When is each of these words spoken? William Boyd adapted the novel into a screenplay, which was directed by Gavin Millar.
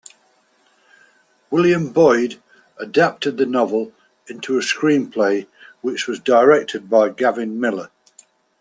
William 1.51 1.91
Boyd 1.93 2.41
adapted 2.79 3.37
the 3.37 3.45
novel 3.45 3.93
into 4.25 4.57
a 4.57 4.61
screenplay, 4.61 5.45
which 5.81 6.07
was 6.07 6.19
directed 6.19 6.89
by 6.89 7.09
Gavin 7.09 7.59
Millar. 7.59 7.91